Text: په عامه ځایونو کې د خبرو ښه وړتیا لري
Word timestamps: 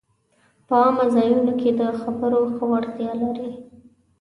په 0.67 0.73
عامه 0.81 1.05
ځایونو 1.15 1.51
کې 1.59 1.69
د 1.79 1.81
خبرو 2.01 2.41
ښه 2.53 2.63
وړتیا 2.71 3.11
لري 3.23 3.49